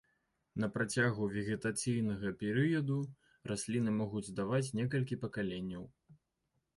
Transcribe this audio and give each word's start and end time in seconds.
На 0.61 0.67
працягу 0.75 1.25
вегетацыйнага 1.33 2.31
перыяду 2.41 2.97
расліны 3.51 3.93
могуць 3.99 4.33
даваць 4.39 4.73
некалькі 4.81 5.19
пакаленняў. 5.27 5.83